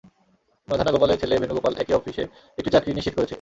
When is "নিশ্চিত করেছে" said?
2.93-3.29